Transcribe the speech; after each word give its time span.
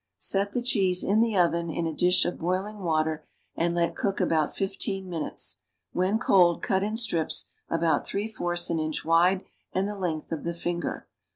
Set 0.17 0.53
the 0.53 0.63
cheese 0.63 1.03
in 1.03 1.19
the 1.21 1.37
oven 1.37 1.69
in 1.69 1.85
a 1.85 1.93
dish 1.93 2.25
of 2.25 2.39
boiling 2.39 2.79
water, 2.79 3.23
and 3.55 3.75
let 3.75 3.95
cook 3.95 4.19
about 4.19 4.51
fifteen 4.55 5.07
minutes. 5.07 5.59
When 5.91 6.17
cold 6.17 6.63
cut 6.63 6.81
in 6.81 6.97
strips 6.97 7.51
about 7.69 8.07
three 8.07 8.27
fourths 8.27 8.71
an 8.71 8.79
inch 8.79 9.05
wide 9.05 9.43
and 9.73 9.87
the 9.87 9.95
length 9.95 10.31
of 10.31 10.43
the 10.43 10.55
finger. 10.55 11.07